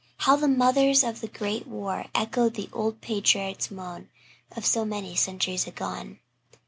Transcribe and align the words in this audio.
How 0.17 0.35
the 0.35 0.47
mothers 0.47 1.03
of 1.03 1.21
the 1.21 1.27
Great 1.27 1.67
War 1.67 2.07
echoed 2.15 2.55
the 2.55 2.69
old 2.73 3.01
Patriarch's 3.01 3.69
moan 3.69 4.09
of 4.57 4.65
so 4.65 4.83
many 4.83 5.13
centuries 5.15 5.67
agone! 5.67 6.17